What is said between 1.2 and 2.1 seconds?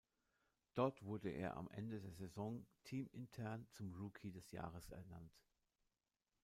er am Ende